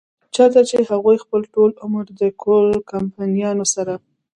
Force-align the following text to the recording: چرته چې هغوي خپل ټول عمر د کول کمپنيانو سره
چرته 0.35 0.59
چې 0.69 0.77
هغوي 0.89 1.17
خپل 1.23 1.41
ټول 1.53 1.71
عمر 1.83 2.03
د 2.19 2.21
کول 2.41 2.67
کمپنيانو 2.91 3.65
سره 3.73 3.93